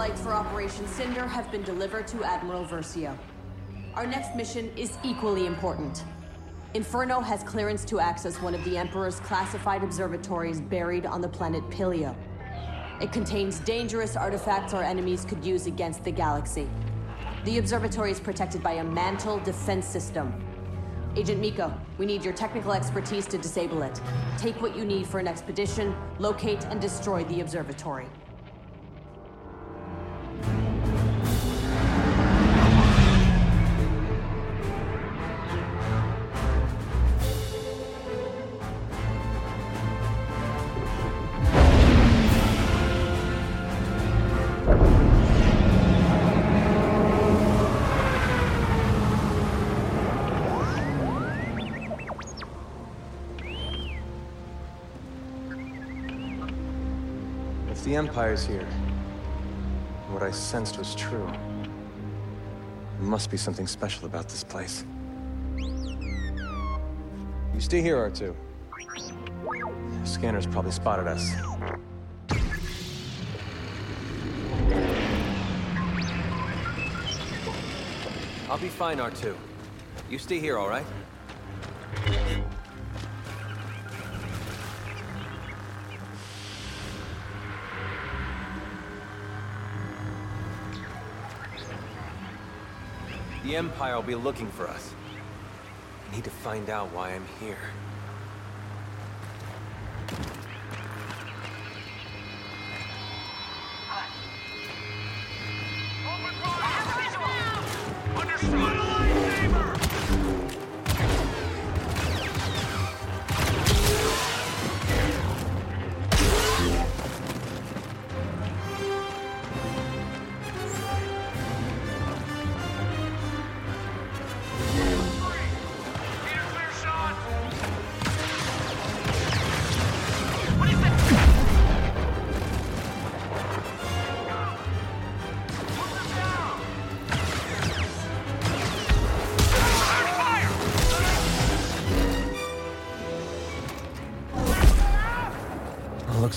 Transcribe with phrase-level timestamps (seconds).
[0.00, 3.14] satellites for Operation Cinder have been delivered to Admiral Versio.
[3.92, 6.04] Our next mission is equally important.
[6.72, 11.62] Inferno has clearance to access one of the Emperor's classified observatories buried on the planet
[11.68, 12.16] Pillio.
[13.02, 16.66] It contains dangerous artifacts our enemies could use against the galaxy.
[17.44, 20.32] The observatory is protected by a mantle defense system.
[21.14, 24.00] Agent Meeko, we need your technical expertise to disable it.
[24.38, 28.06] Take what you need for an expedition, locate and destroy the observatory.
[57.80, 58.66] If the Empire's here,
[60.10, 64.84] what I sensed was true, there must be something special about this place.
[67.54, 68.34] You stay here, R2.
[70.02, 71.32] The scanner's probably spotted us.
[78.50, 79.34] I'll be fine, R2.
[80.10, 80.84] You stay here, all right?
[93.42, 94.92] The Empire will be looking for us.
[96.10, 97.56] I need to find out why I'm here.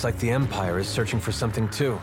[0.04, 1.98] Looks like the Empire is searching for something too.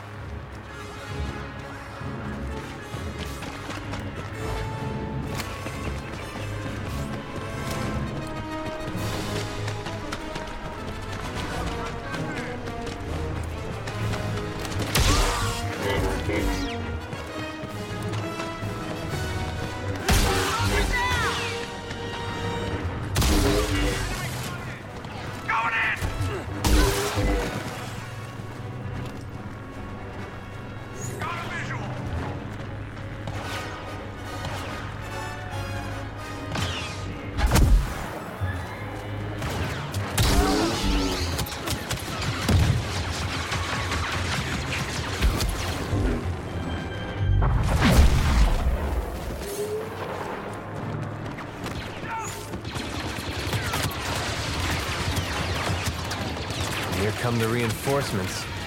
[57.30, 58.59] Come the reinforcements.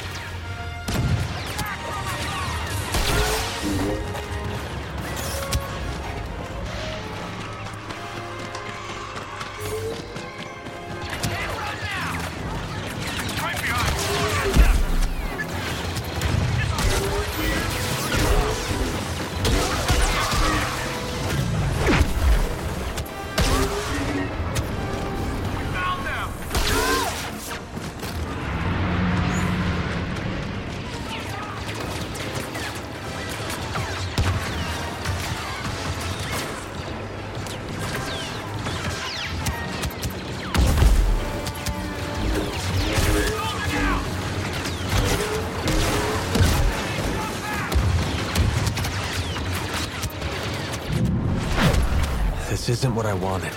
[52.64, 53.52] This isn't what I wanted.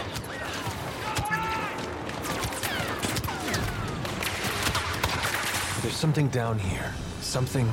[5.81, 6.93] There's something down here.
[7.21, 7.73] Something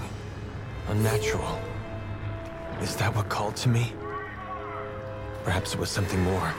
[0.89, 1.59] unnatural.
[2.81, 3.93] Is that what called to me?
[5.43, 6.53] Perhaps it was something more.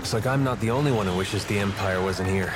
[0.00, 2.54] Looks like I'm not the only one who wishes the Empire wasn't here.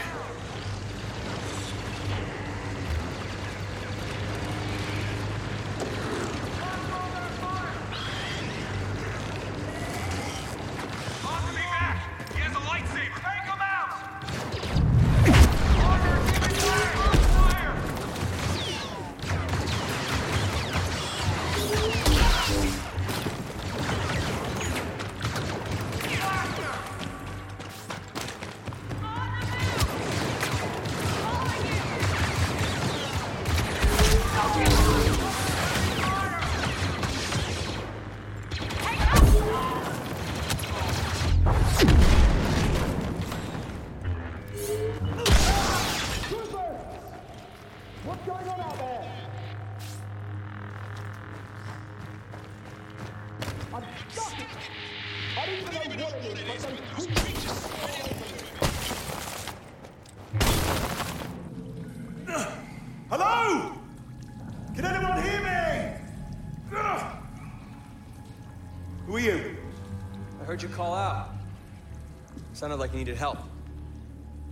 [72.65, 73.37] Sounded like you needed help.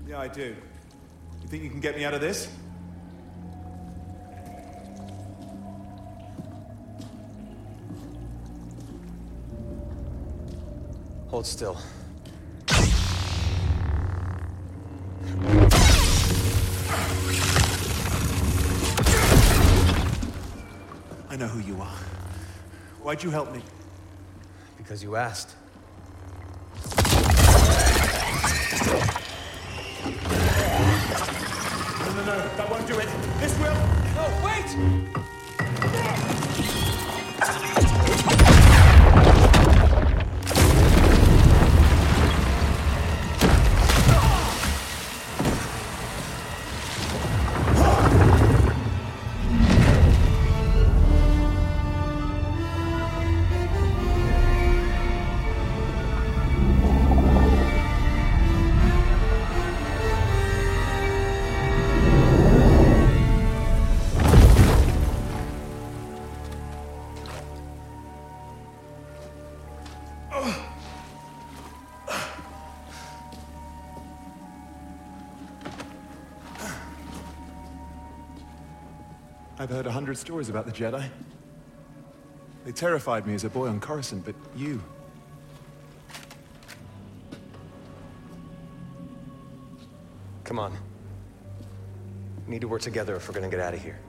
[0.06, 0.54] Yeah, I do.
[1.40, 2.46] You think you can get me out of this?
[11.28, 11.78] Hold still.
[21.30, 21.96] I know who you are.
[23.02, 23.62] Why'd you help me?
[24.76, 25.56] Because you asked.
[32.32, 33.08] That won't do it.
[33.40, 33.74] This will.
[34.14, 35.21] No, wait!
[79.62, 81.08] I've heard a hundred stories about the Jedi.
[82.64, 84.82] They terrified me as a boy on Coruscant, but you...
[90.42, 90.76] Come on.
[92.44, 94.00] We need to work together if we're gonna get out of here.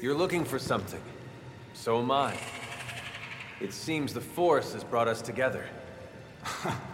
[0.00, 1.02] You're looking for something.
[1.74, 2.38] So am I.
[3.60, 5.66] It seems the Force has brought us together.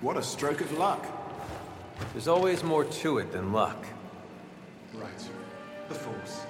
[0.00, 1.04] What a stroke of luck.
[2.14, 3.84] There's always more to it than luck.
[4.94, 5.10] Right.
[5.90, 6.40] The Force.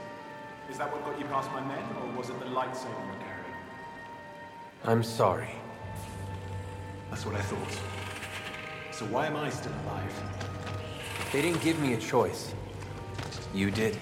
[0.70, 3.54] Is that what got you past my men, or was it the lightsaber you're carrying?
[4.84, 5.50] I'm sorry.
[7.10, 7.80] That's what I thought.
[8.92, 10.22] So why am I still alive?
[11.32, 12.54] They didn't give me a choice.
[13.52, 13.98] You did.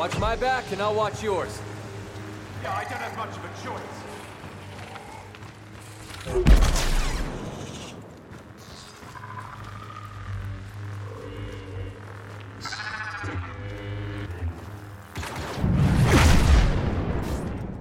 [0.00, 1.60] Watch my back and I'll watch yours.
[2.62, 3.80] Yeah, I don't have much of a choice.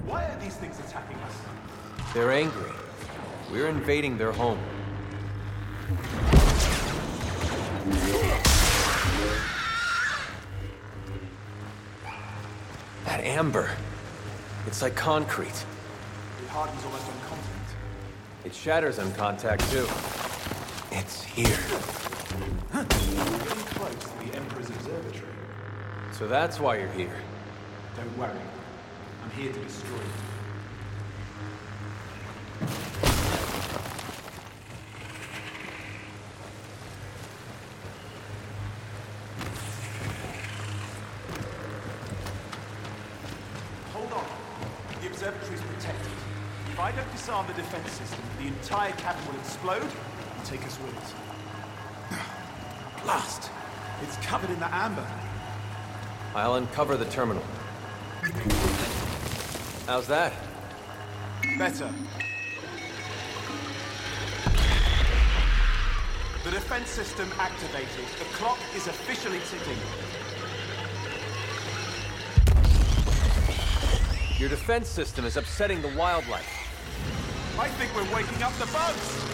[0.05, 1.33] Why are these things attacking us?
[2.13, 2.73] They're angry.
[3.49, 4.59] We're invading their home.
[13.09, 13.71] That amber.
[14.67, 15.47] It's like concrete.
[15.47, 17.75] It hardens almost on contact.
[18.45, 19.87] It shatters on contact, too.
[20.91, 21.57] It's here.
[22.69, 25.33] Close to the Emperor's observatory.
[26.11, 27.17] So that's why you're here.
[27.97, 28.29] Don't worry.
[29.23, 30.01] I'm here to destroy it.
[43.93, 44.25] Hold on.
[45.19, 46.11] The observatory's protected.
[46.71, 50.79] If I don't disarm the defense system, the entire cabin will explode and take us
[50.79, 52.17] with it.
[53.03, 53.51] Blast!
[54.01, 55.05] It's covered in the amber.
[56.33, 57.43] I'll uncover the terminal.
[59.87, 60.31] How's that?
[61.57, 61.93] Better.
[66.45, 68.05] The defense system activated.
[68.19, 69.77] The clock is officially ticking.
[74.39, 76.47] Your defense system is upsetting the wildlife.
[77.59, 79.25] I think we're waking up the bugs.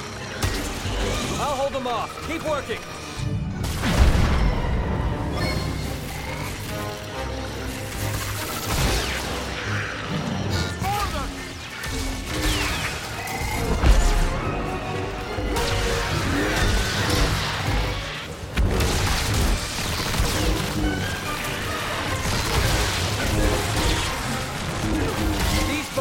[1.40, 2.28] I'll hold them off.
[2.28, 2.80] Keep working.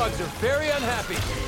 [0.05, 1.44] Bugs are very unhappy.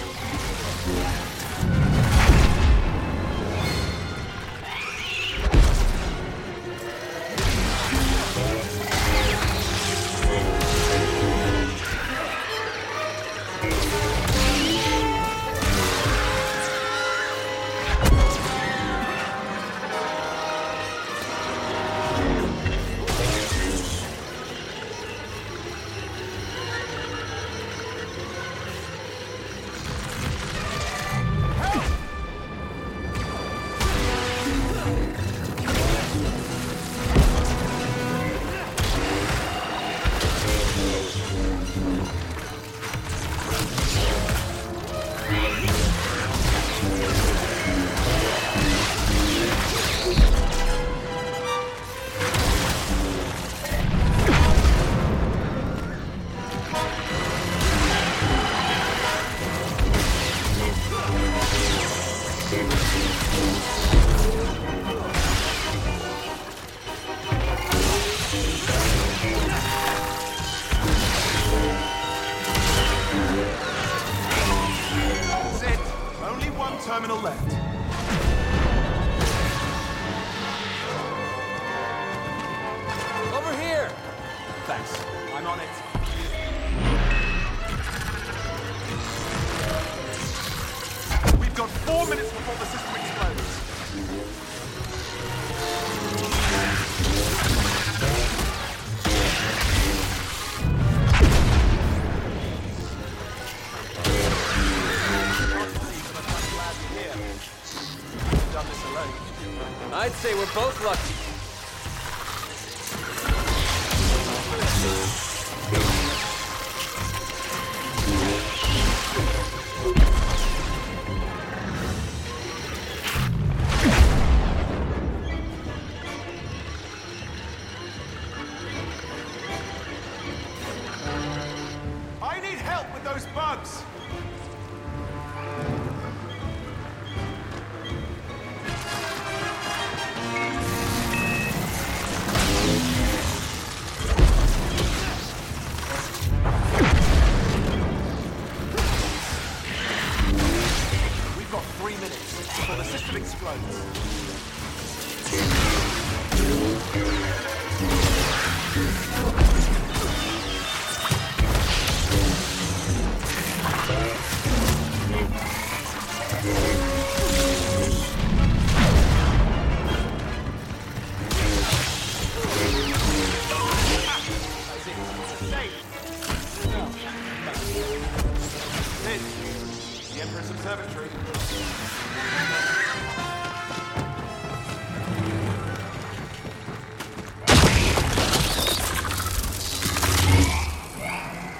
[110.56, 111.15] Both lucky.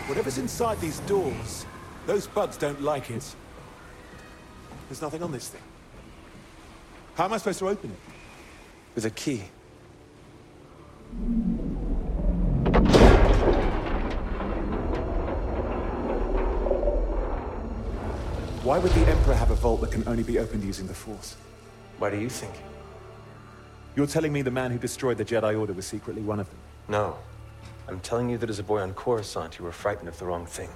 [0.07, 1.67] Whatever's inside these doors,
[2.07, 3.35] those bugs don't like it.
[4.89, 5.63] There's nothing on this thing.
[7.17, 7.99] How am I supposed to open it?
[8.95, 9.43] With a key.
[18.63, 21.37] Why would the Emperor have a vault that can only be opened using the Force?
[21.99, 22.53] Why do you think?
[23.97, 26.59] You're telling me the man who destroyed the Jedi Order was secretly one of them?
[26.89, 27.17] No.
[27.89, 30.45] I'm telling you that as a boy on Coruscant, you were frightened of the wrong
[30.45, 30.69] thing.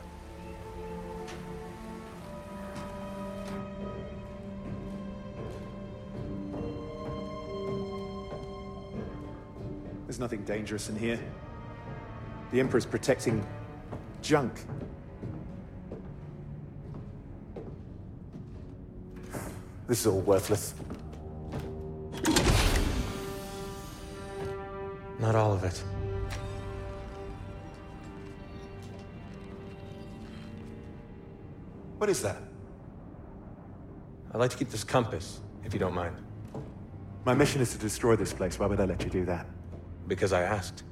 [10.07, 11.19] There's nothing dangerous in here.
[12.53, 13.45] The Emperor's protecting
[14.23, 14.65] junk.
[19.89, 20.75] This is all worthless.
[25.19, 25.83] Not all of it.
[32.11, 32.37] Is that?
[34.33, 36.17] I'd like to keep this compass, if you don't mind.
[37.25, 38.59] My mission is to destroy this place.
[38.59, 39.47] Why would I let you do that?
[40.07, 40.83] Because I asked.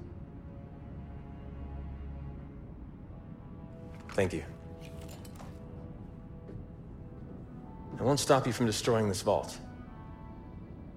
[4.13, 4.45] Thank you.
[7.99, 9.59] I won't stop you from destroying this vault.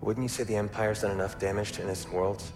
[0.01, 2.51] Wouldn't you say the Empire's done enough damage to innocent worlds?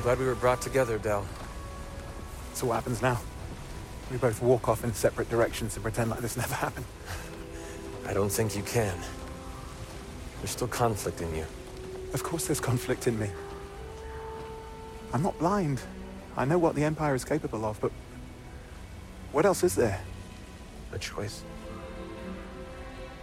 [0.00, 1.26] I'm glad we were brought together, Del.
[2.54, 3.20] So what happens now?
[4.10, 6.86] We both walk off in separate directions and pretend like this never happened.
[8.06, 8.96] I don't think you can.
[10.38, 11.44] There's still conflict in you.
[12.14, 13.28] Of course there's conflict in me.
[15.12, 15.82] I'm not blind.
[16.34, 17.92] I know what the Empire is capable of, but...
[19.32, 20.00] What else is there?
[20.94, 21.44] A choice?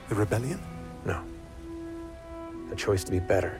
[0.10, 0.62] The rebellion?
[1.06, 1.24] No.
[2.72, 3.60] A choice to be better.